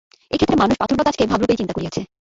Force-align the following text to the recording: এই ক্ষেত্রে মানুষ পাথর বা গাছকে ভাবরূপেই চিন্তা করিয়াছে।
এই 0.31 0.37
ক্ষেত্রে 0.39 0.59
মানুষ 0.61 0.75
পাথর 0.77 0.95
বা 0.97 1.03
গাছকে 1.07 1.23
ভাবরূপেই 1.31 1.59
চিন্তা 1.59 1.75
করিয়াছে। 1.75 2.01